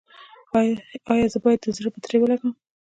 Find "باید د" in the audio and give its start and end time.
1.43-1.67